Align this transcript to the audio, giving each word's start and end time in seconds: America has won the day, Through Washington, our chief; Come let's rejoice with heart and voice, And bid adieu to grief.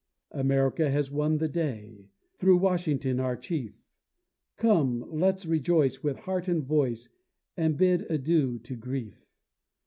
America 0.31 0.89
has 0.89 1.11
won 1.11 1.37
the 1.37 1.47
day, 1.47 2.07
Through 2.33 2.57
Washington, 2.57 3.19
our 3.19 3.35
chief; 3.35 3.83
Come 4.57 5.05
let's 5.07 5.45
rejoice 5.45 6.01
with 6.01 6.17
heart 6.21 6.47
and 6.47 6.63
voice, 6.63 7.07
And 7.55 7.77
bid 7.77 8.09
adieu 8.09 8.57
to 8.57 8.75
grief. 8.75 9.27